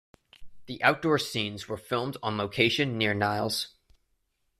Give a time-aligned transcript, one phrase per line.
[0.65, 3.75] The outdoor scenes were filmed on location near Niles.